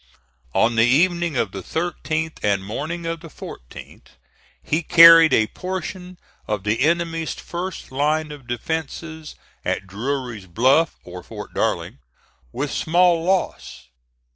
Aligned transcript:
On 0.55 0.77
the 0.77 0.87
evening 0.87 1.37
of 1.37 1.51
the 1.51 1.61
13th 1.61 2.39
and 2.41 2.63
morning 2.65 3.05
of 3.05 3.19
the 3.19 3.27
14th 3.27 4.07
he 4.63 4.81
carried 4.81 5.31
a 5.31 5.45
portion 5.45 6.17
of 6.47 6.63
the 6.63 6.81
enemy's 6.81 7.35
first 7.35 7.91
line 7.91 8.31
of 8.31 8.47
defences 8.47 9.35
at 9.63 9.85
Drury's 9.85 10.47
Bluff, 10.47 10.95
or 11.03 11.21
Fort 11.21 11.53
Darling, 11.53 11.99
with 12.51 12.71
small 12.71 13.23
loss. 13.23 13.89